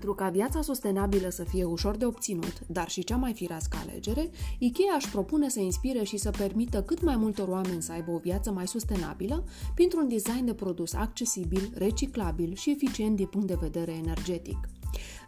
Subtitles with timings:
[0.00, 4.30] Pentru ca viața sustenabilă să fie ușor de obținut, dar și cea mai firească alegere,
[4.58, 8.18] IKEA își propune să inspire și să permită cât mai multor oameni să aibă o
[8.18, 13.92] viață mai sustenabilă printr-un design de produs accesibil, reciclabil și eficient din punct de vedere
[13.92, 14.68] energetic.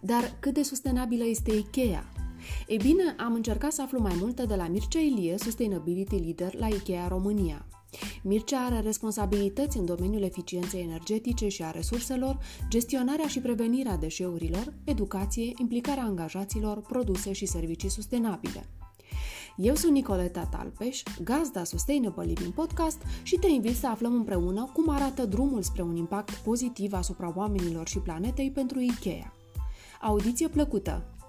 [0.01, 2.05] Dar cât de sustenabilă este IKEA?
[2.67, 6.67] Ei bine, am încercat să aflu mai multe de la Mircea Ilie, Sustainability Leader la
[6.67, 7.67] IKEA România.
[8.23, 12.39] Mircea are responsabilități în domeniul eficienței energetice și a resurselor,
[12.69, 18.67] gestionarea și prevenirea deșeurilor, educație, implicarea angajaților, produse și servicii sustenabile.
[19.57, 24.89] Eu sunt Nicoleta Talpeș, gazda Sustainable Living Podcast și te invit să aflăm împreună cum
[24.89, 29.33] arată drumul spre un impact pozitiv asupra oamenilor și planetei pentru IKEA.
[30.01, 31.22] Audiție plăcută!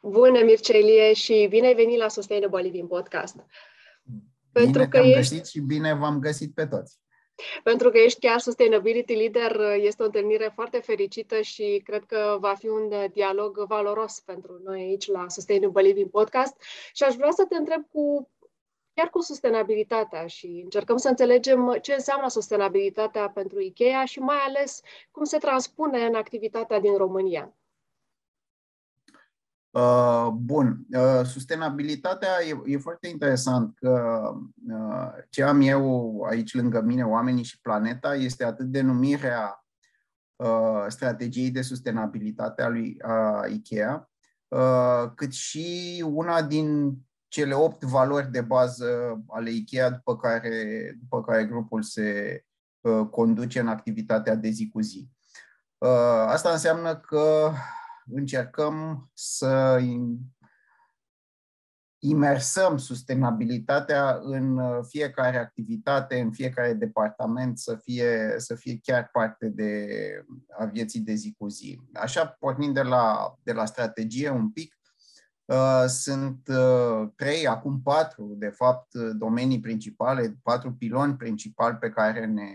[0.00, 3.34] Bună, Mircea Ilie, și bine ai venit la Sustainable Living Podcast.
[3.34, 3.44] Bine
[4.52, 5.14] Pentru că ești...
[5.14, 6.98] găsit și bine v-am găsit pe toți.
[7.62, 12.54] Pentru că ești chiar Sustainability Leader, este o întâlnire foarte fericită și cred că va
[12.54, 16.54] fi un dialog valoros pentru noi aici la Sustainable Living Podcast.
[16.92, 18.30] Și aș vrea să te întreb cu
[18.94, 24.80] chiar cu sustenabilitatea și încercăm să înțelegem ce înseamnă sustenabilitatea pentru IKEA și mai ales
[25.10, 27.54] cum se transpune în activitatea din România.
[29.70, 34.22] Uh, bun, uh, sustenabilitatea e, e foarte interesant că
[34.68, 39.64] uh, ce am eu aici lângă mine, oamenii și planeta, este atât denumirea
[40.36, 44.10] uh, strategiei de sustenabilitate a lui a IKEA,
[44.48, 46.98] uh, cât și una din
[47.28, 52.40] cele opt valori de bază ale IKEA după care, după care grupul se
[52.80, 55.08] uh, conduce în activitatea de zi cu zi.
[55.78, 57.52] Uh, asta înseamnă că
[58.12, 59.80] încercăm să
[62.02, 69.48] imersăm sustenabilitatea în uh, fiecare activitate, în fiecare departament, să fie, să fie chiar parte
[69.48, 69.88] de,
[70.58, 71.80] a vieții de zi cu zi.
[71.94, 74.78] Așa, pornind de la, de la strategie un pic,
[75.44, 82.26] uh, sunt uh, trei, acum patru, de fapt, domenii principale, patru piloni principali pe care
[82.26, 82.54] ne,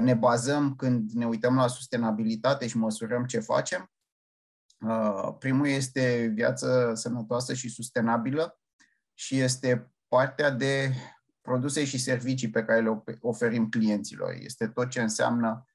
[0.00, 3.91] ne bazăm când ne uităm la sustenabilitate și măsurăm ce facem.
[4.86, 8.60] Uh, primul este viață sănătoasă și sustenabilă
[9.14, 10.92] și este partea de
[11.40, 14.36] produse și servicii pe care le oferim clienților.
[14.40, 15.66] Este tot ce înseamnă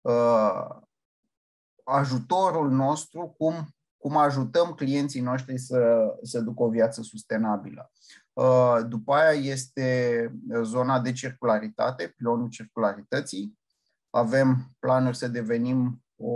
[0.00, 0.66] uh,
[1.84, 7.92] ajutorul nostru, cum, cum ajutăm clienții noștri să, să ducă o viață sustenabilă.
[8.32, 10.30] Uh, după aia este
[10.62, 13.58] zona de circularitate, pilonul circularității.
[14.10, 16.32] Avem planuri să devenim o,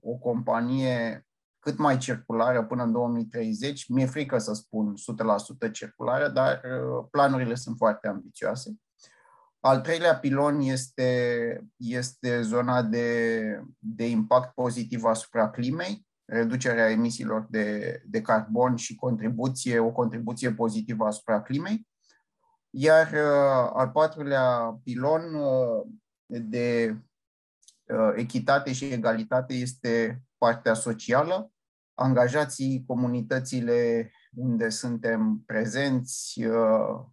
[0.00, 1.25] o companie
[1.66, 3.88] cât mai circulară până în 2030.
[3.88, 4.94] Mi-e frică să spun
[5.68, 8.74] 100% circulară, dar uh, planurile sunt foarte ambițioase.
[9.60, 18.00] Al treilea pilon este, este zona de, de impact pozitiv asupra climei, reducerea emisiilor de,
[18.04, 21.88] de carbon și contribuție, o contribuție pozitivă asupra climei.
[22.70, 25.86] Iar uh, al patrulea pilon uh,
[26.26, 26.96] de
[28.14, 31.50] echitate și egalitate este partea socială,
[31.96, 37.04] angajații, comunitățile unde suntem prezenți, uh,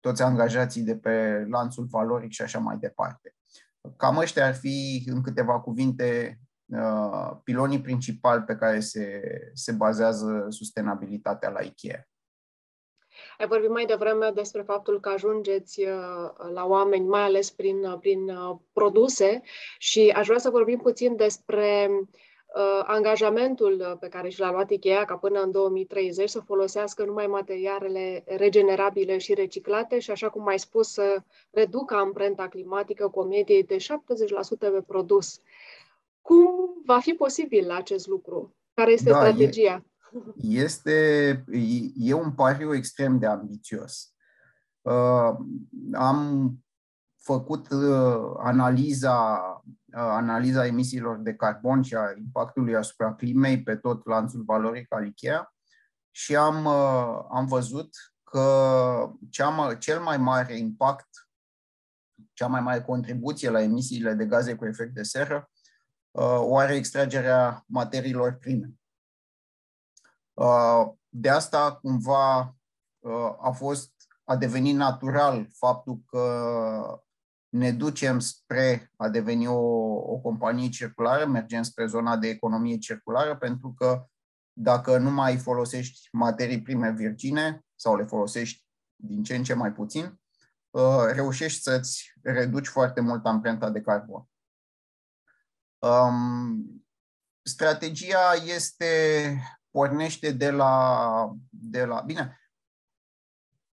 [0.00, 3.34] toți angajații de pe lanțul valoric și așa mai departe.
[3.96, 9.20] Cam ăștia ar fi, în câteva cuvinte, uh, pilonii principali pe care se,
[9.54, 12.06] se bazează sustenabilitatea la IKEA.
[13.38, 18.32] Ai vorbit mai devreme despre faptul că ajungeți uh, la oameni, mai ales prin, prin
[18.72, 19.42] produse
[19.78, 22.31] și aș vrea să vorbim puțin despre uh, uh,
[22.86, 27.26] angajamentul uh, pe care și l-a luat IKEA ca până în 2030 să folosească numai
[27.26, 33.24] materialele regenerabile și reciclate și, așa cum ai spus, să reducă amprenta climatică cu o
[33.24, 33.82] medie de 70%
[34.58, 35.40] pe produs.
[36.20, 36.48] Cum
[36.84, 38.56] va fi posibil acest lucru?
[38.74, 39.84] Care este da, strategia?
[40.36, 41.44] E, este,
[41.96, 44.12] e un pariu extrem de ambițios.
[44.80, 45.36] Uh,
[45.92, 46.50] am
[47.22, 54.06] făcut uh, analiza, uh, analiza emisiilor de carbon și a impactului asupra climei pe tot
[54.06, 55.54] lanțul valoric al IKEA
[56.10, 57.88] și am, uh, am văzut
[58.22, 61.08] că cea, cel mai mare impact,
[62.32, 65.50] cea mai mare contribuție la emisiile de gaze cu efect de seră
[66.10, 68.70] uh, o are extragerea materiilor prime.
[70.32, 72.56] Uh, de asta, cumva,
[72.98, 73.92] uh, a fost
[74.24, 77.01] a devenit natural faptul că
[77.52, 79.60] ne ducem spre a deveni o,
[79.92, 84.06] o companie circulară, mergem spre zona de economie circulară, pentru că
[84.52, 88.64] dacă nu mai folosești materii prime virgine sau le folosești
[88.96, 90.20] din ce în ce mai puțin,
[90.70, 94.28] uh, reușești să-ți reduci foarte mult amprenta de carbon.
[95.78, 96.86] Um,
[97.42, 99.36] strategia este,
[99.70, 102.40] pornește de la, de la, bine,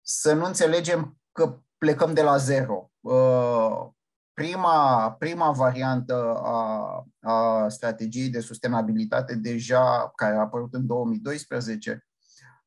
[0.02, 2.93] să nu înțelegem că plecăm de la zero.
[3.04, 3.90] Uh,
[4.34, 12.06] prima, prima variantă a, a strategiei de sustenabilitate, deja, care a apărut în 2012,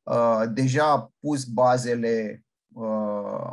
[0.03, 3.51] uh, deja a pus bazele uh,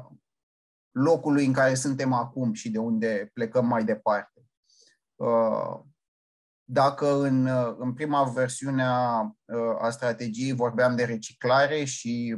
[0.91, 4.47] locului în care suntem acum și de unde plecăm mai departe.
[6.65, 7.49] Dacă în,
[7.79, 9.37] în prima versiune a,
[9.79, 12.37] a strategiei vorbeam de reciclare și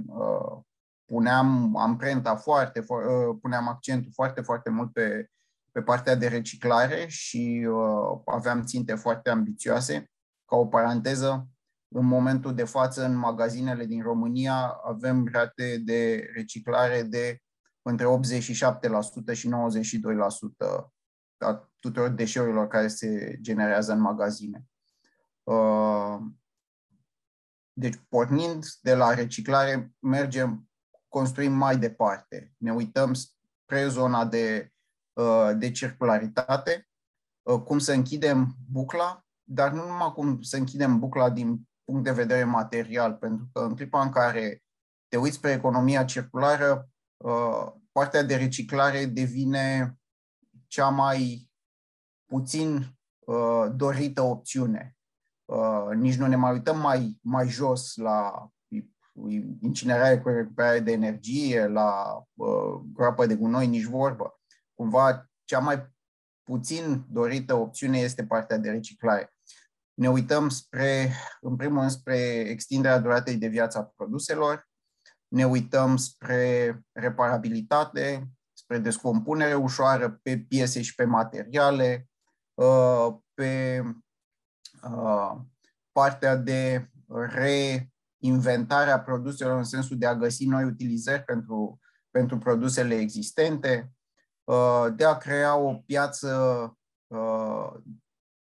[1.06, 5.30] puneam amprenta foarte, uh, puneam accentul foarte, foarte mult pe,
[5.72, 10.10] pe partea de reciclare și uh, aveam ținte foarte ambițioase.
[10.44, 11.48] Ca o paranteză,
[11.88, 17.40] în momentul de față, în magazinele din România, avem rate de reciclare de
[17.82, 18.06] între
[19.32, 19.52] 87% și 92%
[21.38, 24.64] a tuturor deșeurilor care se generează în magazine.
[25.42, 26.18] Uh,
[27.72, 30.65] deci, pornind de la reciclare, mergem
[31.16, 32.52] construim mai departe.
[32.58, 34.72] Ne uităm spre zona de,
[35.12, 36.88] uh, de circularitate,
[37.42, 42.12] uh, cum să închidem bucla, dar nu numai cum să închidem bucla din punct de
[42.12, 44.62] vedere material, pentru că în clipa în care
[45.08, 49.98] te uiți spre economia circulară, uh, partea de reciclare devine
[50.66, 51.50] cea mai
[52.26, 52.90] puțin
[53.74, 54.96] dorită opțiune.
[55.94, 58.50] Nici nu ne mai uităm mai, mai jos la
[59.60, 64.40] incinerare cu recuperare de energie, la uh, groapă de gunoi, nici vorbă.
[64.74, 65.94] Cumva, cea mai
[66.42, 69.30] puțin dorită opțiune este partea de reciclare.
[69.94, 74.68] Ne uităm spre, în primul rând, spre extinderea duratei de viață a produselor,
[75.28, 82.08] ne uităm spre reparabilitate, spre descompunere ușoară pe piese și pe materiale,
[82.54, 83.82] uh, pe
[84.82, 85.36] uh,
[85.92, 91.80] partea de re inventarea produselor în sensul de a găsi noi utilizări pentru,
[92.10, 93.92] pentru produsele existente,
[94.44, 96.30] uh, de a crea o piață
[97.06, 97.72] uh,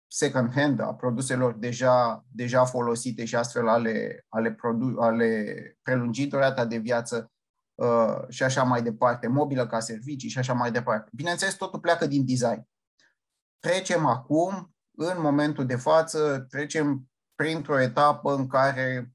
[0.06, 5.44] second-hand a produselor deja, deja folosite și astfel ale, ale, produ- ale
[5.82, 7.32] prelungi durata de viață
[7.74, 11.10] uh, și așa mai departe, mobilă ca servicii și așa mai departe.
[11.12, 12.68] Bineînțeles, totul pleacă din design.
[13.58, 19.13] Trecem acum, în momentul de față, trecem printr-o etapă în care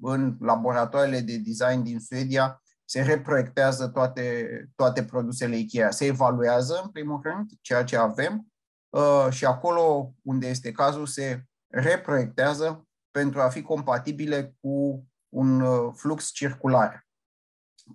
[0.00, 5.90] în laboratoarele de design din Suedia se reproiectează toate, toate produsele IKEA.
[5.90, 8.46] Se evaluează, în primul rând, ceea ce avem
[8.88, 15.92] uh, și acolo unde este cazul se reproiectează pentru a fi compatibile cu un uh,
[15.94, 17.06] flux circular.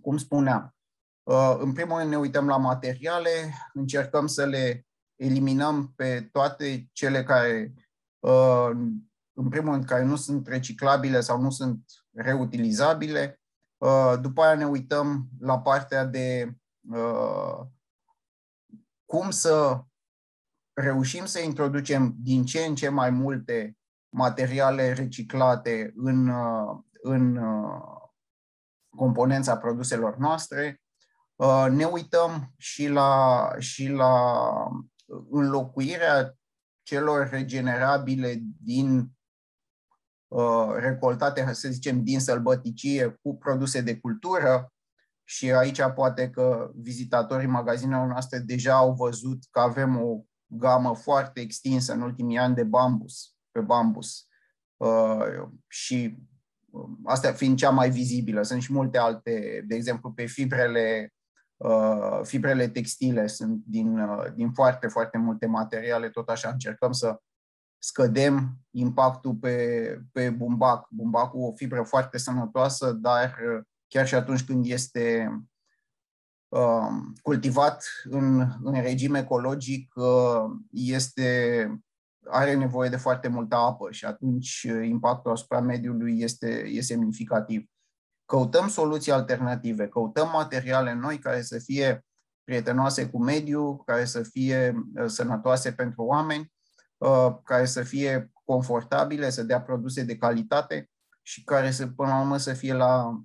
[0.01, 0.75] Cum spuneam,
[1.23, 3.29] uh, în primul rând ne uităm la materiale,
[3.73, 4.85] încercăm să le
[5.15, 7.73] eliminăm pe toate cele care
[9.37, 13.39] în primul rând, care nu sunt reciclabile sau nu sunt reutilizabile.
[13.77, 16.55] Uh, după aia ne uităm la partea de
[16.89, 17.59] uh,
[19.05, 19.83] cum să
[20.73, 23.77] reușim să introducem din ce în ce mai multe
[24.09, 27.39] materiale reciclate în, uh, în
[28.89, 30.81] componența produselor noastre.
[31.69, 34.41] Ne uităm și la, și la
[35.29, 36.37] înlocuirea
[36.83, 39.24] celor regenerabile din Uh,
[40.79, 44.73] recoltate, să zicem, din sălbăticie cu produse de cultură
[45.23, 51.39] și aici poate că vizitatorii magazinelor noastre deja au văzut că avem o gamă foarte
[51.39, 54.27] extinsă în ultimii ani de bambus, pe bambus.
[54.77, 56.17] Uh, și
[56.71, 58.41] uh, asta fiind cea mai vizibilă.
[58.41, 61.09] Sunt și multe alte, de exemplu, pe fibrele
[62.23, 63.99] fibrele textile sunt din,
[64.35, 67.21] din foarte, foarte multe materiale, tot așa încercăm să
[67.85, 70.87] scădem impactul pe, pe bumbac.
[70.89, 75.29] Bumbacul o fibră foarte sănătoasă, dar uh, chiar și atunci când este
[76.47, 76.87] uh,
[77.21, 81.69] cultivat în, în regim ecologic, uh, este,
[82.29, 87.65] are nevoie de foarte multă apă și atunci uh, impactul asupra mediului este, este semnificativ.
[88.25, 92.05] Căutăm soluții alternative, căutăm materiale noi care să fie
[92.43, 96.54] prietenoase cu mediul, care să fie uh, sănătoase pentru oameni Uh,
[97.43, 100.89] care să fie confortabile, să dea produse de calitate
[101.21, 103.21] și care să, până la urmă, să fie la,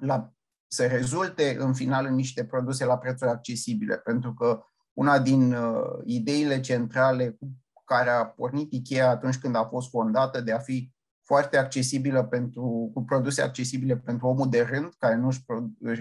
[0.00, 0.32] la
[0.66, 4.62] să rezulte în final în niște produse la prețuri accesibile, pentru că
[4.92, 10.40] una din uh, ideile centrale cu care a pornit Ikea atunci când a fost fondată
[10.40, 10.92] de a fi
[11.24, 15.44] foarte accesibilă pentru, cu produse accesibile pentru omul de rând, care nu-și,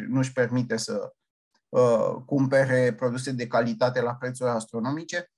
[0.08, 1.14] nu-și permite să
[1.70, 5.32] uh, cumpere produse de calitate la prețuri astronomice.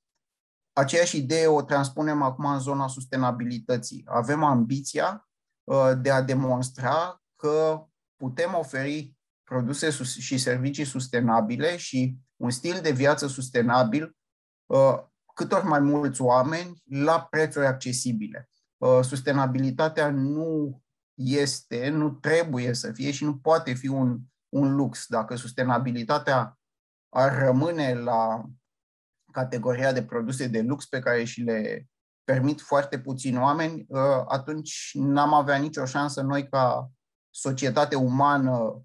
[0.79, 4.03] Aceeași idee o transpunem acum în zona sustenabilității.
[4.05, 5.29] Avem ambiția
[5.63, 12.91] uh, de a demonstra că putem oferi produse și servicii sustenabile și un stil de
[12.91, 14.15] viață sustenabil
[14.65, 14.99] uh,
[15.33, 18.49] cât ori mai mulți oameni la prețuri accesibile.
[18.77, 20.81] Uh, sustenabilitatea nu
[21.13, 24.19] este, nu trebuie să fie și nu poate fi un,
[24.49, 25.05] un lux.
[25.07, 26.59] Dacă sustenabilitatea
[27.09, 28.49] ar rămâne la
[29.31, 31.87] categoria de produse de lux pe care și le
[32.23, 36.91] permit foarte puțini oameni, uh, atunci n-am avea nicio șansă noi ca
[37.29, 38.83] societate umană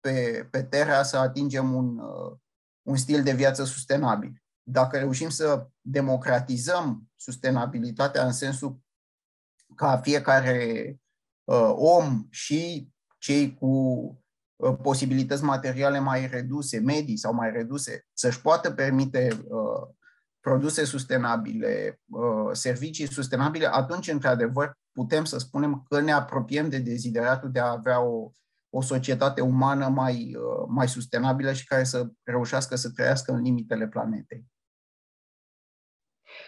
[0.00, 2.36] pe, pe Terra să atingem un, uh,
[2.82, 4.42] un stil de viață sustenabil.
[4.62, 8.80] Dacă reușim să democratizăm sustenabilitatea în sensul
[9.74, 10.96] ca fiecare
[11.44, 14.16] uh, om și cei cu uh,
[14.82, 19.88] posibilități materiale mai reduse, medii sau mai reduse, să-și poată permite uh,
[20.40, 27.50] produse sustenabile, uh, servicii sustenabile, atunci, într-adevăr, putem să spunem că ne apropiem de dezideratul
[27.50, 28.30] de a avea o,
[28.70, 33.88] o societate umană mai, uh, mai sustenabilă și care să reușească să trăiască în limitele
[33.88, 34.44] planetei.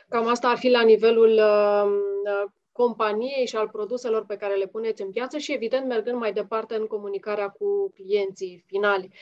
[0.08, 5.02] Cam asta ar fi la nivelul uh, companiei și al produselor pe care le puneți
[5.02, 9.12] în piață și, evident, mergând mai departe în comunicarea cu clienții finali.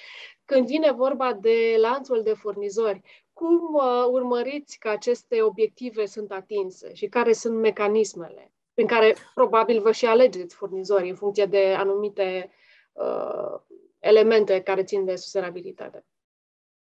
[0.45, 3.01] Când vine vorba de lanțul de furnizori,
[3.33, 9.81] cum uh, urmăriți că aceste obiective sunt atinse și care sunt mecanismele prin care probabil
[9.81, 12.51] vă și alegeți furnizorii în funcție de anumite
[12.93, 13.61] uh,
[13.99, 16.05] elemente care țin de sustenabilitate?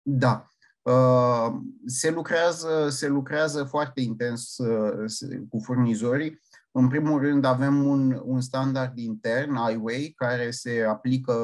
[0.02, 0.47] Da.
[0.82, 1.52] Uh,
[1.87, 6.40] se lucrează, se lucrează foarte intens uh, cu furnizorii.
[6.70, 11.35] În primul rând avem un, un standard intern, iWay, care se aplică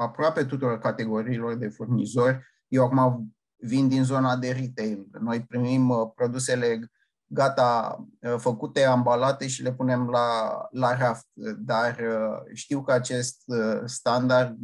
[0.00, 2.46] aproape tuturor categoriilor de furnizori.
[2.68, 5.06] Eu acum vin din zona de retail.
[5.20, 6.90] Noi primim uh, produsele
[7.26, 11.26] gata, uh, făcute, ambalate și le punem la, la raft.
[11.58, 13.42] Dar uh, știu că acest
[13.84, 14.58] standard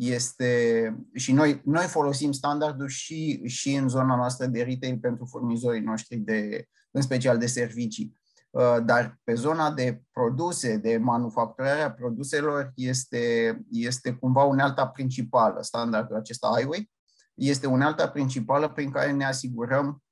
[0.00, 5.80] este și noi, noi folosim standardul și, și în zona noastră de retail pentru furnizorii
[5.80, 8.18] noștri, de, în special de servicii.
[8.84, 16.52] Dar pe zona de produse, de manufacturarea produselor, este, este cumva unealta principală, standardul acesta
[16.56, 16.90] Highway,
[17.34, 20.02] este unealta principală prin care ne asigurăm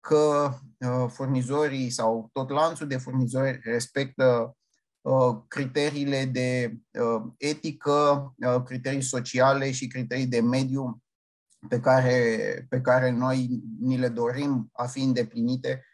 [0.00, 4.57] că uh, furnizorii sau tot lanțul de furnizori respectă uh,
[5.48, 8.34] criteriile de uh, etică,
[8.64, 11.02] criterii sociale și criterii de mediu
[11.68, 15.84] pe care, pe care noi ni le dorim a fi îndeplinite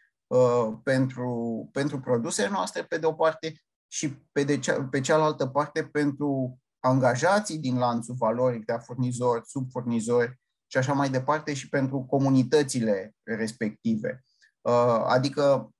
[0.83, 3.53] pentru, pentru produsele noastre, pe de o parte,
[3.87, 10.39] și pe, de cea, pe cealaltă parte pentru angajații din lanțul valoric, de furnizori, subfurnizori,
[10.67, 14.23] și așa mai departe și pentru comunitățile respective.
[14.61, 15.74] Uh, adică uh,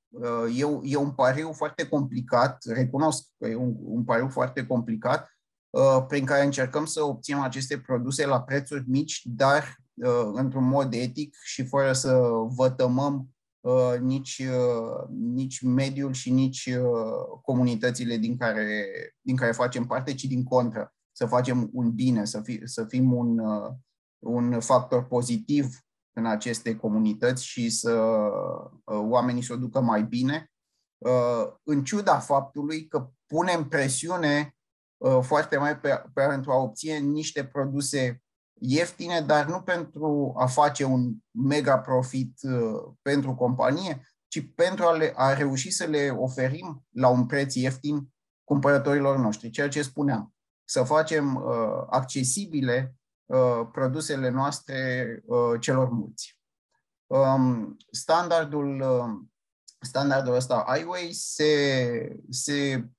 [0.55, 5.29] e, e un pariu foarte complicat, recunosc că e un, un pariu foarte complicat,
[5.69, 9.83] uh, prin care încercăm să obținem aceste produse la prețuri mici, dar
[10.33, 12.21] într-un mod etic și fără să
[12.55, 13.29] vătămăm
[14.01, 14.47] nici,
[15.09, 16.69] nici mediul și nici
[17.41, 18.85] comunitățile din care,
[19.21, 23.13] din care facem parte, ci din contră, să facem un bine, să, fi, să fim
[23.13, 23.39] un,
[24.19, 25.84] un factor pozitiv
[26.17, 30.51] în aceste comunități și să uh, oamenii să o ducă mai bine,
[30.97, 34.55] uh, în ciuda faptului că punem presiune
[34.97, 38.21] uh, foarte mai pe, pentru a obține niște produse
[38.61, 42.39] ieftine, dar nu pentru a face un mega profit
[43.01, 48.09] pentru companie, ci pentru a, le, a reuși să le oferim la un preț ieftin
[48.43, 49.49] cumpărătorilor noștri.
[49.49, 53.04] Ceea ce spuneam, să facem uh, accesibile Uh,
[53.71, 56.39] produsele noastre uh, celor mulți.
[57.07, 59.27] Um, standardul, uh,
[59.79, 62.89] standardul ăsta iWay se, se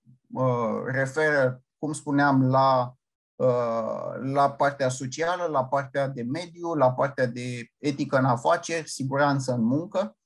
[0.84, 2.94] referă, cum spuneam, la,
[4.22, 9.62] la partea socială, la partea de mediu, la partea de etică în afaceri, siguranță în
[9.62, 10.16] muncă.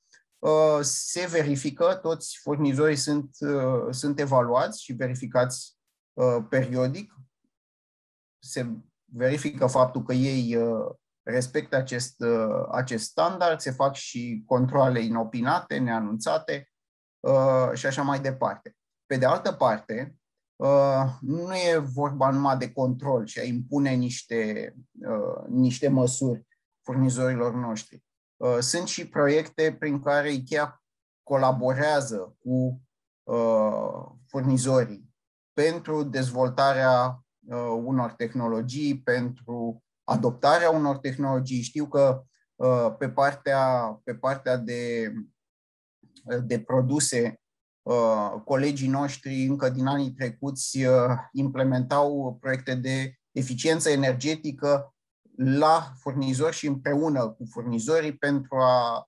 [0.80, 3.36] Se verifică, toți furnizorii sunt,
[3.90, 5.76] sunt evaluați și verificați
[6.48, 7.14] periodic.
[8.38, 8.70] Se
[9.12, 15.78] verifică faptul că ei uh, respectă acest, uh, acest standard, se fac și controle inopinate,
[15.78, 16.68] neanunțate
[17.20, 18.76] uh, și așa mai departe.
[19.06, 20.14] Pe de altă parte,
[21.20, 24.74] nu e vorba numai de control și a impune niște,
[25.48, 26.46] niște măsuri
[26.84, 28.04] furnizorilor noștri.
[28.58, 30.82] Sunt și proiecte prin care IKEA
[31.22, 32.82] colaborează cu
[34.26, 35.10] furnizorii
[35.52, 37.24] pentru dezvoltarea
[37.84, 41.62] unor tehnologii, pentru adoptarea unor tehnologii.
[41.62, 42.22] Știu că
[42.98, 43.60] pe partea,
[44.04, 45.12] pe partea de,
[46.42, 47.40] de produse
[47.82, 54.94] Uh, colegii noștri încă din anii trecuți uh, implementau proiecte de eficiență energetică
[55.36, 59.04] la furnizori și împreună cu furnizorii pentru a, uh,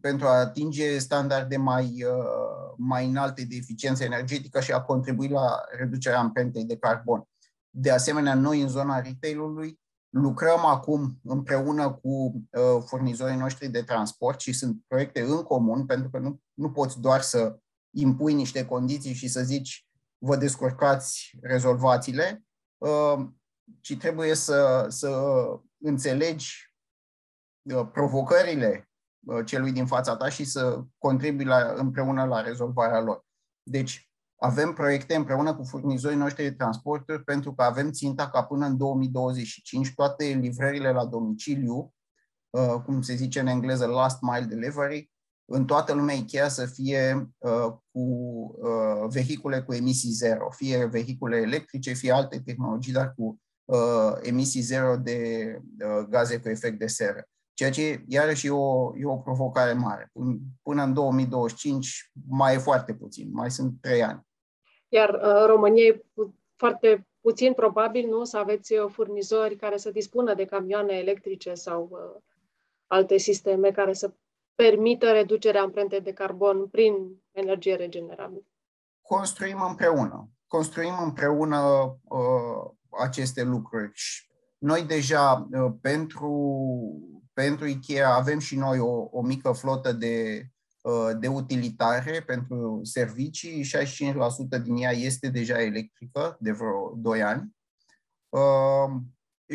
[0.00, 2.04] pentru a atinge standarde mai,
[2.76, 7.22] mai înalte de eficiență energetică și a contribui la reducerea amprentei de carbon.
[7.70, 9.80] De asemenea, noi în zona retail-ului
[10.10, 12.42] lucrăm acum împreună cu
[12.86, 17.20] furnizorii noștri de transport și sunt proiecte în comun, pentru că nu, nu poți doar
[17.20, 17.58] să
[17.90, 22.42] impui niște condiții și să zici vă descurcați, rezolvațiile,
[22.78, 23.26] uh,
[23.80, 25.22] ci trebuie să, să
[25.78, 26.74] înțelegi
[27.62, 28.87] uh, provocările uh,
[29.44, 33.24] celui din fața ta și să contribui la, împreună la rezolvarea lor.
[33.62, 38.66] Deci, avem proiecte împreună cu furnizorii noștri de transporturi pentru că avem ținta ca până
[38.66, 41.92] în 2025 toate livrările la domiciliu,
[42.84, 45.10] cum se zice în engleză last mile delivery,
[45.50, 51.36] în toată lumea Ikea să fie uh, cu uh, vehicule cu emisii zero, fie vehicule
[51.36, 55.44] electrice, fie alte tehnologii, dar cu uh, emisii zero de
[55.84, 57.28] uh, gaze cu efect de seră.
[57.58, 60.10] Ceea ce, iarăși, e o, e o provocare mare.
[60.12, 64.26] Până, până în 2025 mai e foarte puțin, mai sunt trei ani.
[64.88, 66.04] Iar uh, România e
[66.56, 71.88] foarte puțin probabil, nu, să aveți uh, furnizori care să dispună de camioane electrice sau
[71.90, 72.22] uh,
[72.86, 74.12] alte sisteme care să
[74.54, 78.46] permită reducerea amprentei de carbon prin energie regenerabilă?
[79.02, 80.28] Construim împreună.
[80.46, 81.58] Construim împreună
[82.02, 83.92] uh, aceste lucruri.
[84.58, 86.30] Noi deja, uh, pentru,
[87.38, 90.46] pentru IKEA, avem și noi o, o mică flotă de,
[90.82, 93.64] uh, de utilitare pentru servicii.
[94.58, 97.56] 65% din ea este deja electrică, de vreo 2 ani.
[98.28, 99.00] Uh,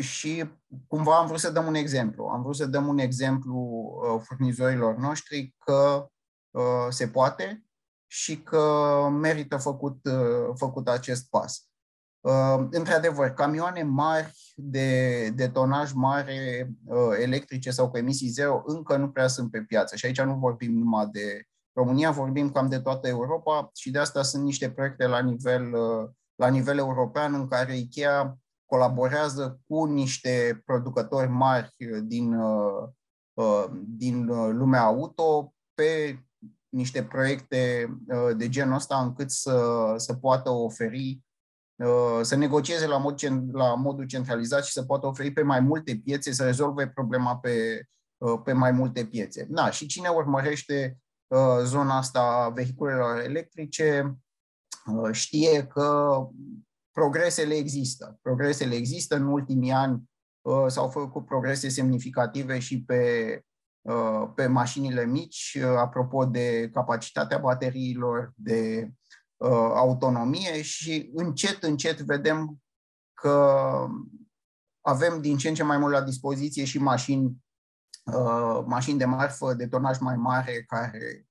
[0.02, 0.44] și
[0.86, 2.24] cumva am vrut să dăm un exemplu.
[2.24, 6.08] Am vrut să dăm un exemplu uh, furnizorilor noștri că
[6.50, 7.64] uh, se poate
[8.06, 8.62] și că
[9.12, 11.68] merită făcut, uh, făcut acest pas.
[12.70, 16.70] Într-adevăr, camioane mari de, de tonaj mare
[17.20, 19.96] electrice sau cu emisii zero încă nu prea sunt pe piață.
[19.96, 24.22] Și aici nu vorbim numai de România, vorbim cam de toată Europa și de asta
[24.22, 25.70] sunt niște proiecte la nivel,
[26.34, 28.38] la nivel european în care IKEA
[28.74, 32.88] colaborează cu niște producători mari din, uh,
[33.32, 36.18] uh, din lumea auto pe
[36.68, 39.58] niște proiecte uh, de genul ăsta încât să,
[39.96, 41.20] să poată oferi,
[42.22, 43.20] să negocieze la, mod,
[43.52, 47.86] la modul centralizat și să poată oferi pe mai multe piețe, să rezolve problema pe,
[48.44, 49.46] pe mai multe piețe.
[49.50, 50.98] Da, și cine urmărește
[51.62, 54.18] zona asta a vehiculelor electrice
[55.12, 56.18] știe că
[56.92, 58.18] progresele există.
[58.22, 59.16] Progresele există.
[59.16, 60.02] În ultimii ani
[60.40, 63.42] uh, s-au făcut progrese semnificative și pe,
[63.80, 68.90] uh, pe mașinile mici, uh, apropo de capacitatea bateriilor, de
[69.74, 72.58] autonomie și încet, încet vedem
[73.12, 73.86] că
[74.80, 77.36] avem din ce în ce mai mult la dispoziție și mașini,
[78.64, 81.26] mașini de marfă, de tonaj mai mare, care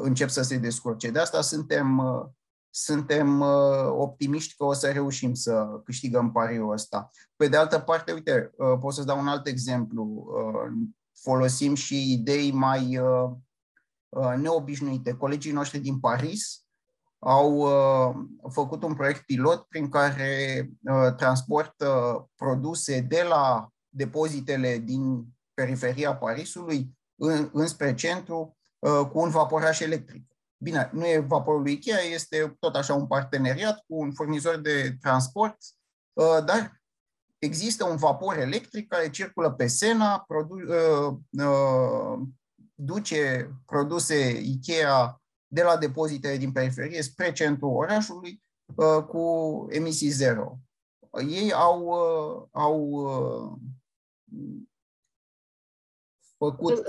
[0.00, 1.10] încep să se descurce.
[1.10, 2.00] De asta suntem
[2.70, 7.10] suntem uh, optimiști că o să reușim să câștigăm pariul ăsta.
[7.36, 10.02] Pe de altă parte, uite, uh, pot să dau un alt exemplu.
[10.04, 10.88] Uh,
[11.22, 13.00] folosim și idei mai
[14.36, 15.12] neobișnuite.
[15.12, 16.64] Colegii noștri din Paris
[17.22, 17.68] au
[18.50, 20.70] făcut un proiect pilot prin care
[21.16, 26.98] transportă produse de la depozitele din periferia Parisului
[27.52, 28.56] înspre centru
[29.12, 30.30] cu un vaporaș electric.
[30.62, 34.96] Bine, nu e vaporul lui Ikea, este tot așa un parteneriat cu un furnizor de
[35.00, 35.56] transport,
[36.12, 36.80] uh, dar
[37.38, 42.20] există un vapor electric care circulă pe Sena, produ- uh, uh,
[42.74, 45.19] duce produse Ikea
[45.52, 48.42] de la depozitele din periferie spre centrul orașului
[49.06, 50.58] cu emisii zero.
[51.28, 51.90] Ei au,
[52.52, 53.06] au
[56.38, 56.84] făcut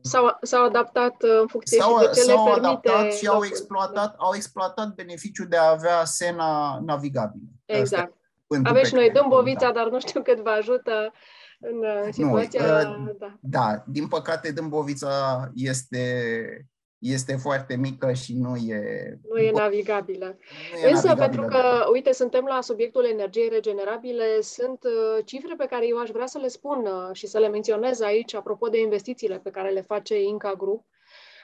[0.00, 3.26] S-au, s-au adaptat uh, în funcție s-au, și de ce s-au le permite adaptat și
[3.26, 7.44] au exploatat, au exploatat beneficiul de a avea Sena navigabilă.
[7.64, 8.16] Exact.
[8.64, 9.72] Aveți și noi Dâmbovița, da.
[9.72, 11.12] dar nu știu cât vă ajută
[11.58, 12.82] în uh, situația...
[12.82, 13.38] Nu, uh, da.
[13.40, 16.68] da, din păcate Dâmbovița este,
[17.04, 19.18] este foarte mică și nu e...
[19.30, 20.38] Nu e navigabilă.
[20.72, 25.54] Nu e Însă, navigabilă, pentru că, uite, suntem la subiectul energiei regenerabile, sunt uh, cifre
[25.56, 28.68] pe care eu aș vrea să le spun uh, și să le menționez aici, apropo
[28.68, 30.84] de investițiile pe care le face Inca Group.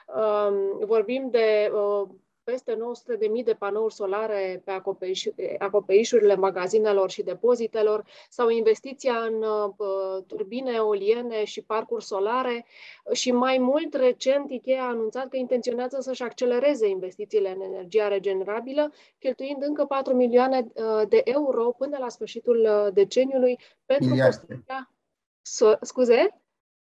[0.07, 2.09] Um, vorbim de uh,
[2.51, 2.77] peste
[3.37, 5.25] 900.000 de panouri solare pe acoperiș,
[5.59, 12.65] acoperișurile magazinelor și depozitelor sau investiția în uh, turbine eoliene și parcuri solare
[13.11, 18.91] și mai mult recent IKEA a anunțat că intenționează să-și accelereze investițiile în energia regenerabilă,
[19.19, 24.37] cheltuind încă 4 milioane uh, de euro până la sfârșitul uh, deceniului pentru Miliarde.
[24.37, 24.91] construirea...
[25.41, 26.41] So, scuze?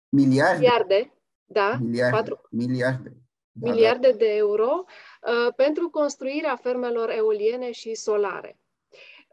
[0.09, 0.59] Miliarde.
[0.59, 1.13] Miliarde,
[1.45, 1.77] da.
[1.81, 2.17] Miliarde.
[2.17, 2.41] 4...
[2.51, 3.25] Miliarde
[3.55, 4.17] da, miliarde da.
[4.17, 5.14] de euro uh,
[5.57, 8.59] pentru construirea fermelor eoliene și solare.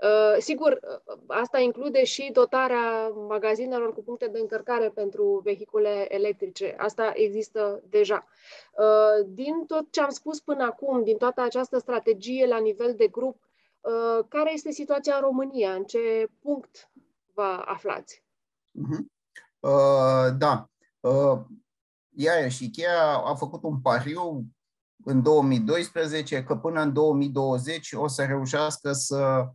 [0.01, 6.75] Uh, sigur, uh, asta include și dotarea magazinelor cu puncte de încărcare pentru vehicule electrice.
[6.77, 8.27] Asta există deja.
[8.77, 13.08] Uh, din tot ce am spus până acum, din toată această strategie la nivel de
[13.08, 13.38] grup,
[13.82, 15.73] uh, care este situația în România?
[15.73, 16.89] În ce punct
[17.34, 18.23] vă aflați?
[18.69, 19.06] Uh-huh.
[19.60, 20.69] Uh, da.
[20.99, 21.39] Uh,
[22.15, 24.43] iarăși Ikea a făcut un pariu
[25.03, 29.47] în 2012 că până în 2020 o să reușească să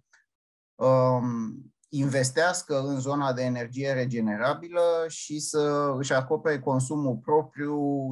[0.74, 8.11] um, investească în zona de energie regenerabilă și să își acopere consumul propriu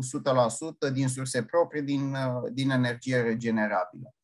[0.89, 2.17] 100% din surse proprii din,
[2.53, 4.15] din energie regenerabilă.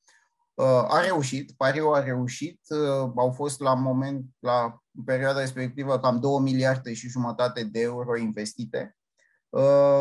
[0.55, 6.21] Uh, a reușit, pariul a reușit, uh, au fost la moment, la perioada respectivă, cam
[6.21, 9.00] 2 miliarde și jumătate de euro investite Uh,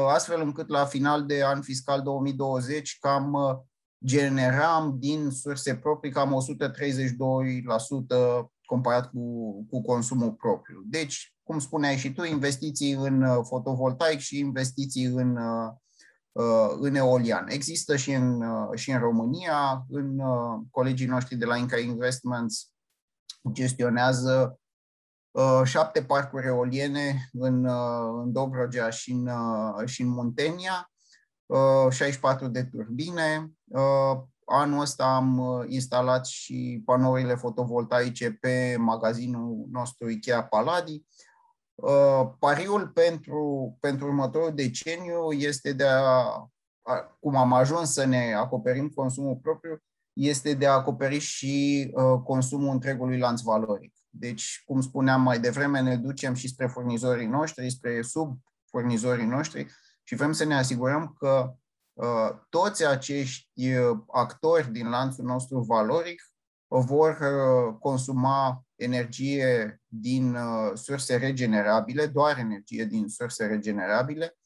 [0.07, 3.57] astfel încât la final de an fiscal 2020 cam uh,
[4.05, 6.45] generam din surse proprii cam
[8.43, 10.83] 132% comparat cu, cu consumul propriu.
[10.85, 15.37] Deci, cum spuneai și tu, investiții în uh, fotovoltaic și investiții în,
[16.79, 17.47] în eolian.
[17.47, 18.43] Există și în,
[18.75, 20.19] și în România, în
[20.71, 22.71] colegii noștri de la Inca Investments
[23.51, 24.68] gestionează Uh,
[25.63, 30.91] șapte parcuri eoliene în, uh, în Dobrogea și în, uh, și în Muntenia,
[31.89, 33.51] 64 de turbine.
[34.45, 41.03] Anul ăsta am instalat și panourile fotovoltaice pe magazinul nostru Ikea Paladi.
[42.39, 46.49] Pariul pentru, pentru următorul deceniu este de a,
[47.19, 51.91] cum am ajuns să ne acoperim consumul propriu, este de a acoperi și
[52.23, 53.98] consumul întregului lanț valoric.
[54.09, 59.67] Deci, cum spuneam mai devreme, ne ducem și spre furnizorii noștri, spre subfurnizorii noștri
[60.03, 61.53] și vrem să ne asigurăm că
[61.93, 66.21] uh, toți acești uh, actori din lanțul nostru valoric
[66.67, 74.37] vor uh, consuma energie din uh, surse regenerabile, doar energie din surse regenerabile,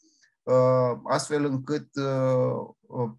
[0.43, 3.11] uh, astfel încât uh,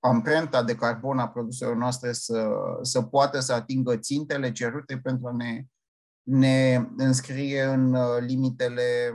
[0.00, 2.48] amprenta de carbon a produselor noastre să,
[2.82, 5.64] să poată să atingă țintele cerute pentru a ne
[6.24, 9.12] ne înscrie în uh, limitele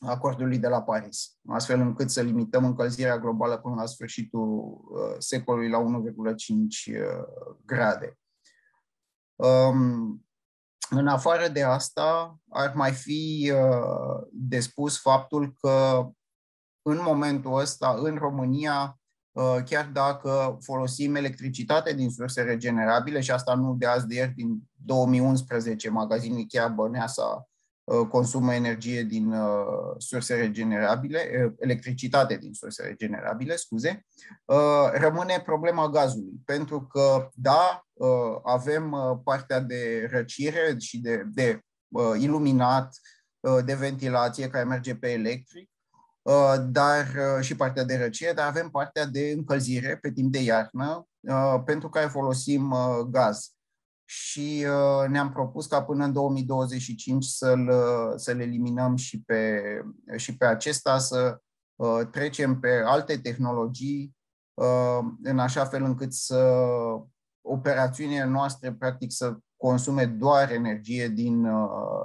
[0.00, 5.68] acordului de la Paris, astfel încât să limităm încălzirea globală până la sfârșitul uh, secolului
[5.70, 8.18] la 1,5 uh, grade.
[9.34, 10.26] Um,
[10.90, 13.52] în afară de asta, ar mai fi
[14.32, 16.08] de spus faptul că
[16.82, 19.05] în momentul ăsta, în România, Uh,
[19.64, 24.62] chiar dacă folosim electricitate din surse regenerabile și asta nu de azi de ieri, din
[24.84, 27.48] 2011, magazinul Ikea Băneasa
[27.84, 34.06] uh, consumă energie din uh, surse regenerabile, electricitate din surse regenerabile, scuze,
[34.92, 36.40] rămâne problema gazului.
[36.44, 37.86] Pentru că, da,
[38.42, 41.60] avem partea de răcire și de, de
[42.18, 42.96] iluminat,
[43.64, 45.75] de ventilație care merge pe electric, Uh,
[46.70, 51.06] dar uh, și partea de răcire, dar avem partea de încălzire pe timp de iarnă,
[51.20, 52.74] uh, pentru care folosim
[53.10, 53.50] gaz.
[54.08, 54.66] Și
[55.08, 57.70] ne-am propus ca până în 2025 să-l,
[58.16, 59.62] să-l eliminăm și pe,
[60.16, 61.40] și pe acesta, să
[62.10, 64.16] trecem pe alte tehnologii,
[65.22, 66.60] în așa fel încât să
[67.40, 71.48] operațiunile noastre, practic, să consume doar energie din,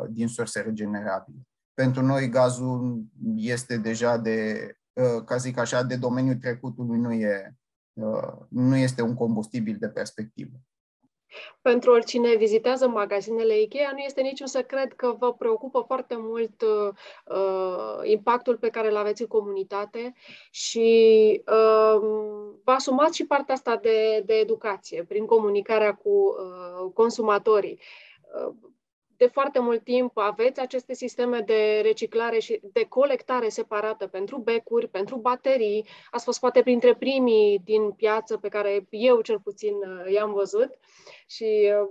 [0.10, 1.42] din surse regenerabile.
[1.74, 3.04] Pentru noi gazul
[3.36, 7.56] este deja de, uh, ca zic așa, de domeniul trecutului, nu, e,
[7.94, 10.62] uh, nu este un combustibil de perspectivă.
[11.62, 18.10] Pentru oricine vizitează magazinele IKEA, nu este niciun secret că vă preocupă foarte mult uh,
[18.10, 20.14] impactul pe care îl aveți în comunitate
[20.52, 22.02] și uh,
[22.64, 27.80] vă asumați și partea asta de, de educație prin comunicarea cu uh, consumatorii.
[28.48, 28.54] Uh,
[29.22, 34.88] de foarte mult timp aveți aceste sisteme de reciclare și de colectare separată pentru becuri,
[34.88, 35.88] pentru baterii.
[36.12, 40.70] Ați fost poate printre primii din piață pe care eu cel puțin uh, i-am văzut
[41.28, 41.90] și uh,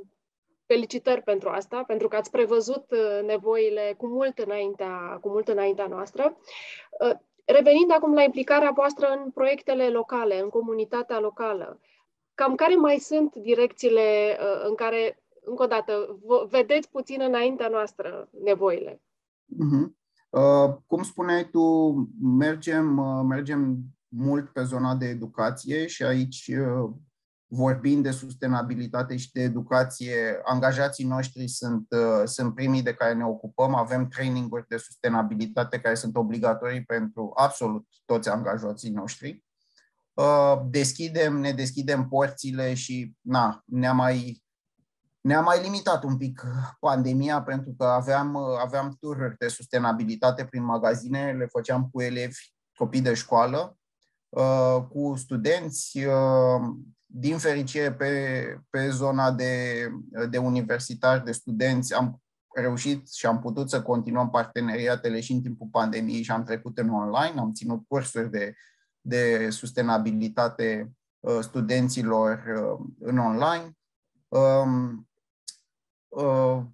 [0.67, 5.87] felicitări pentru asta, pentru că ați prevăzut uh, nevoile cu mult înaintea, cu mult înaintea
[5.87, 6.37] noastră.
[7.45, 11.81] Revenind acum la implicarea voastră în proiectele locale, în comunitatea locală,
[12.35, 15.93] cam care mai sunt direcțiile în care încă o dată,
[16.51, 19.03] vedeți puțin înaintea noastră nevoile.
[19.51, 19.99] Uh-huh.
[20.31, 21.61] Uh, cum spuneai tu,
[22.23, 26.91] mergem, uh, mergem mult pe zona de educație și aici uh,
[27.47, 33.25] vorbind de sustenabilitate și de educație, angajații noștri sunt, uh, sunt primii de care ne
[33.25, 33.75] ocupăm.
[33.75, 39.45] Avem traininguri de sustenabilitate care sunt obligatorii pentru absolut toți angajații noștri.
[40.15, 44.43] Uh, deschidem, ne deschidem porțile și na, ne-a mai
[45.21, 46.43] ne-a mai limitat un pic
[46.81, 53.01] pandemia pentru că aveam, aveam tururi de sustenabilitate prin magazine, le făceam cu elevi, copii
[53.01, 53.79] de școală,
[54.29, 56.61] uh, cu studenți, uh,
[57.07, 59.87] din fericire pe, pe zona de,
[60.31, 62.23] de universitari, de studenți, am
[62.55, 66.91] reușit și am putut să continuăm parteneriatele și în timpul pandemiei și am trecut în
[66.91, 68.55] online, am ținut cursuri de,
[69.01, 72.43] de sustenabilitate uh, studenților
[72.99, 73.75] în online.
[76.11, 76.65] Um, Uh,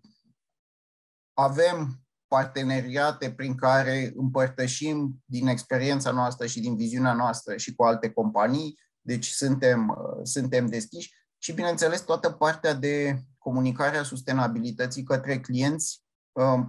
[1.34, 8.10] avem parteneriate prin care împărtășim din experiența noastră și din viziunea noastră și cu alte
[8.10, 11.14] companii, deci suntem, uh, suntem deschiși.
[11.38, 16.66] Și, bineînțeles, toată partea de comunicare a sustenabilității către clienți uh,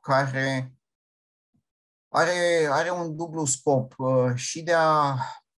[0.00, 0.72] care
[2.08, 3.94] are, are un dublu scop
[4.34, 5.16] și de, a,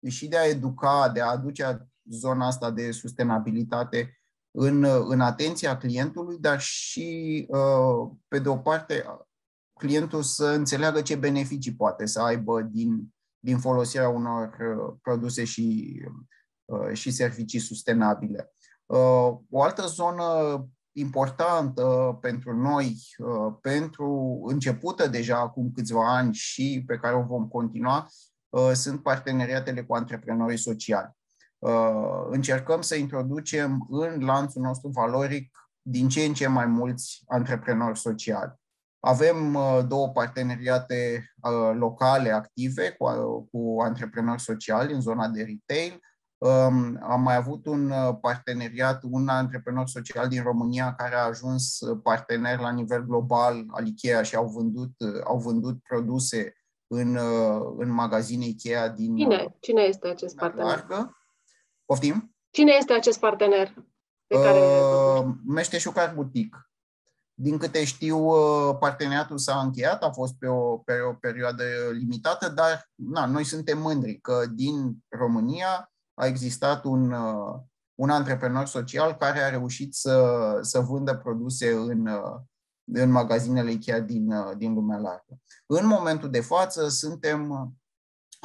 [0.09, 4.16] și de a educa, de a aduce zona asta de sustenabilitate
[4.59, 9.05] în, în atenția clientului, dar și, uh, pe de o parte,
[9.79, 15.97] clientul să înțeleagă ce beneficii poate să aibă din, din folosirea unor uh, produse și,
[16.64, 18.51] uh, și servicii sustenabile.
[19.51, 20.25] O altă zonă
[20.92, 22.97] importantă pentru noi,
[23.61, 28.09] pentru începută deja acum câțiva ani și pe care o vom continua,
[28.73, 31.16] sunt parteneriatele cu antreprenorii sociali.
[31.67, 37.99] Uh, încercăm să introducem în lanțul nostru valoric din ce în ce mai mulți antreprenori
[37.99, 38.55] sociali.
[39.01, 43.07] Avem uh, două parteneriate uh, locale active cu,
[43.53, 46.01] cu antreprenori sociali în zona de retail.
[46.39, 52.59] Um, am mai avut un parteneriat, un antreprenor social din România care a ajuns partener
[52.59, 54.93] la nivel global al IKEA și au vândut,
[55.25, 56.55] au vândut produse
[56.87, 57.19] în,
[57.77, 59.17] în magazine IKEA din.
[59.17, 59.57] Cine?
[59.61, 60.67] Cine este acest partener?
[60.67, 61.17] Largă.
[61.87, 62.37] Poftim?
[62.51, 63.75] Cine este acest partener?
[64.27, 64.59] Pe care...
[64.59, 66.70] uh, Meșteșucar Butic.
[67.38, 72.49] Din câte știu, uh, parteneriatul s-a încheiat, a fost pe o, pe o perioadă limitată,
[72.49, 77.61] dar na, noi suntem mândri că din România a existat un, uh,
[77.94, 82.40] un antreprenor social care a reușit să, să vândă produse în, uh,
[82.92, 85.40] în magazinele Ikea din, din lumea largă.
[85.66, 87.72] În momentul de față suntem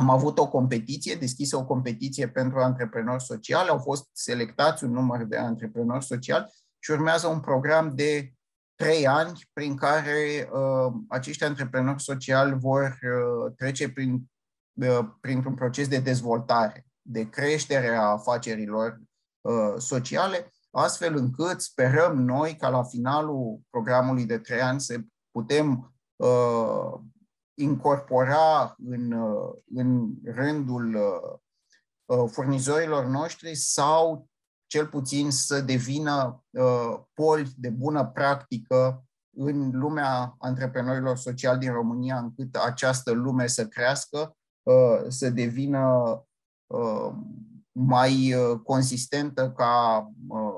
[0.02, 5.24] am avut o competiție, deschisă o competiție pentru antreprenori sociali, au fost selectați un număr
[5.24, 6.46] de antreprenori sociali
[6.80, 8.34] și urmează un program de
[8.76, 14.30] trei ani prin care uh, acești antreprenori sociali vor uh, trece prin,
[14.74, 19.02] uh, printr-un proces de dezvoltare, de creștere a afacerilor
[19.42, 25.00] uh, sociale, astfel încât sperăm noi ca la finalul programului de trei ani să
[25.32, 27.00] putem uh,
[27.54, 29.12] incorpora în,
[29.76, 30.96] în rândul
[32.06, 34.30] uh, furnizorilor noștri sau
[34.66, 39.06] cel puțin să devină uh, poli de bună practică
[39.38, 46.26] în lumea antreprenorilor sociali din România, încât această lume să crească, uh, să devină
[47.72, 48.34] mai
[48.64, 50.08] consistentă ca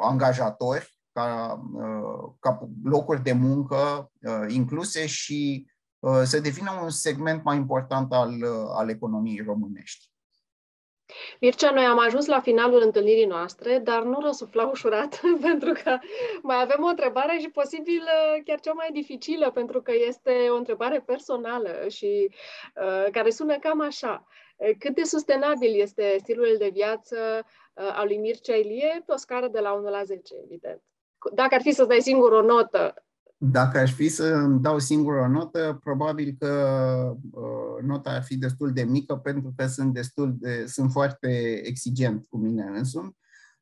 [0.01, 1.59] angajatori, ca,
[2.39, 4.11] ca locuri de muncă
[4.47, 5.72] incluse și Uh,
[6.23, 10.11] să devină un segment mai important al, uh, al economiei românești.
[11.39, 15.97] Mircea, noi am ajuns la finalul întâlnirii noastre, dar nu răsufla ușurat, pentru că
[16.41, 20.55] mai avem o întrebare și posibil uh, chiar cea mai dificilă, pentru că este o
[20.55, 22.29] întrebare personală și
[22.75, 24.27] uh, care sună cam așa.
[24.79, 29.47] Cât de sustenabil este stilul de viață uh, al lui Mircea Ilie pe o scară
[29.47, 30.81] de la 1 la 10, evident?
[31.33, 33.03] Dacă ar fi să dai singur o notă,
[33.45, 38.37] dacă aș fi să îmi dau singur o notă, probabil că uh, nota ar fi
[38.37, 43.17] destul de mică pentru că sunt destul de, sunt foarte exigent cu mine însumi.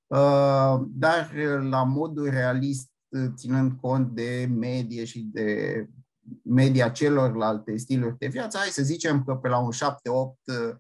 [0.08, 1.34] Uh, dar
[1.70, 2.90] la modul realist
[3.36, 5.88] ținând cont de medie și de
[6.44, 10.76] media celorlalte stiluri de viață, hai să zicem că pe la un 7-8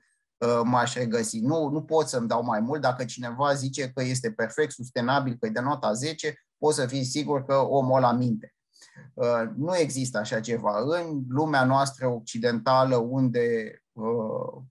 [0.64, 1.40] m-aș regăsi.
[1.40, 2.82] Nu, nu pot să-mi dau mai mult.
[2.82, 7.04] Dacă cineva zice că este perfect sustenabil, că e de nota 10, pot să fii
[7.04, 8.54] sigur că omul ăla minte.
[9.14, 10.80] Uh, nu există așa ceva.
[10.80, 14.64] În lumea noastră occidentală, unde uh,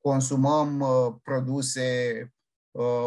[0.00, 2.32] consumăm uh, produse,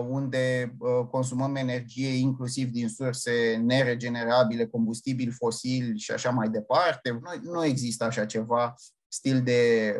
[0.10, 0.76] unde
[1.12, 8.04] consumăm energie inclusiv din surse neregenerabile, combustibili fosili și așa mai departe, nu, nu există
[8.04, 8.76] așa ceva
[9.08, 9.96] stil de,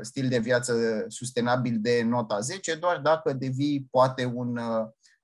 [0.00, 4.58] stil de viață sustenabil de nota 10, doar dacă devii poate un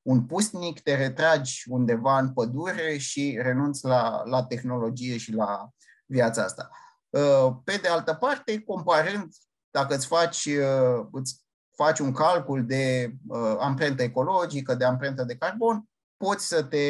[0.03, 5.69] un pustnic, te retragi undeva în pădure și renunți la, la tehnologie și la
[6.07, 6.71] viața asta.
[7.09, 9.29] Uh, pe de altă parte, comparând,
[9.71, 11.45] dacă îți faci, uh, îți
[11.77, 15.85] faci un calcul de uh, amprentă ecologică, de amprentă de carbon,
[16.17, 16.87] poți să te,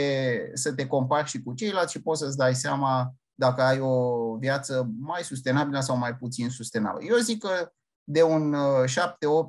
[0.54, 4.90] să te compari și cu ceilalți și poți să-ți dai seama dacă ai o viață
[4.98, 7.12] mai sustenabilă sau mai puțin sustenabilă.
[7.12, 7.72] Eu zic că
[8.04, 8.90] de un 7-8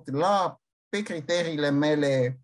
[0.03, 0.57] la
[0.89, 2.42] pe criteriile mele Uh,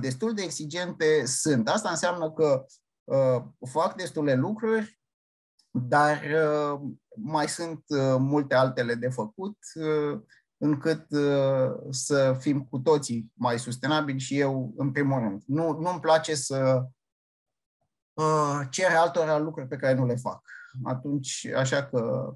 [0.00, 1.68] destul de exigente sunt.
[1.68, 2.64] Asta înseamnă că
[3.04, 5.00] uh, fac destule lucruri,
[5.70, 6.80] dar uh,
[7.16, 7.84] mai sunt
[8.18, 9.58] multe altele de făcut
[10.56, 11.06] încât
[11.90, 15.42] să fim cu toții mai sustenabili și eu în primul rând.
[15.46, 16.86] Nu, nu-mi place să
[18.70, 20.42] cer altora lucruri pe care nu le fac.
[20.84, 22.32] Atunci, așa că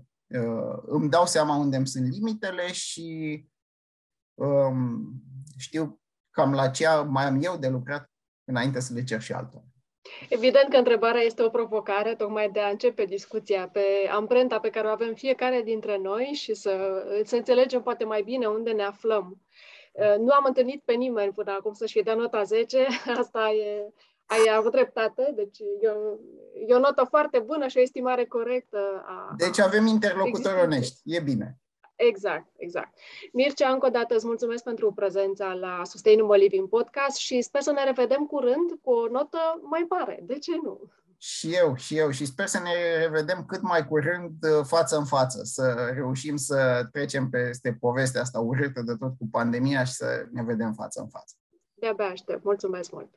[0.87, 3.49] îmi dau seama unde îmi sunt limitele și
[4.35, 5.12] um,
[5.57, 6.01] știu
[6.37, 8.11] cam la ce mai am eu de lucrat
[8.44, 9.64] înainte să le cer și altora.
[10.29, 14.87] Evident că întrebarea este o provocare, tocmai de a începe discuția pe amprenta pe care
[14.87, 19.40] o avem fiecare dintre noi și să, să înțelegem poate mai bine unde ne aflăm.
[19.92, 22.87] Uh, nu am întâlnit pe nimeni până acum să-și fie de nota 10,
[23.20, 23.92] asta e,
[24.27, 26.16] ai avut dreptate, deci e o,
[26.66, 29.05] e o notă foarte bună și o estimare corectă.
[29.07, 31.59] A, deci avem interlocutori onești, e bine.
[31.96, 32.98] Exact, exact.
[33.32, 37.72] Mircea, încă o dată îți mulțumesc pentru prezența la Sustainable Living Podcast și sper să
[37.72, 40.20] ne revedem curând cu o notă mai mare.
[40.22, 40.80] De ce nu?
[41.18, 42.11] Și eu, și eu.
[42.11, 46.88] Și sper să ne revedem cât mai curând uh, față în față, să reușim să
[46.92, 51.09] trecem peste povestea asta urâtă de tot cu pandemia și să ne vedem față în
[51.09, 51.35] față.
[51.74, 52.44] De-abia aștept.
[52.44, 53.11] Mulțumesc mult!